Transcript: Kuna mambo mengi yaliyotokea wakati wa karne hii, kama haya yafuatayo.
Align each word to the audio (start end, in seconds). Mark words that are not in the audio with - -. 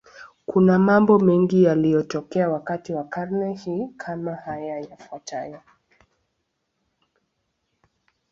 Kuna 0.45 0.79
mambo 0.79 1.19
mengi 1.19 1.63
yaliyotokea 1.63 2.49
wakati 2.49 2.93
wa 2.93 3.03
karne 3.03 3.53
hii, 3.53 3.87
kama 3.97 4.35
haya 4.35 4.79
yafuatayo. 4.79 5.61